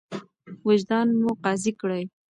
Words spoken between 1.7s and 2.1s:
کړئ.